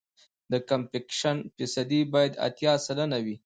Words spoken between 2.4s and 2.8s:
اتیا